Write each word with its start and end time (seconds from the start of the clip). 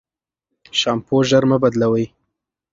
شامپو 0.79 1.15
ژر 1.29 1.43
مه 1.49 1.57
بدلوی. 1.63 2.05